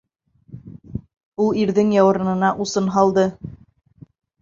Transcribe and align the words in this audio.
Ул 1.45 1.61
ирҙең 1.65 1.93
яурынына 1.99 2.53
усын 2.67 2.91
һалды. 2.99 3.31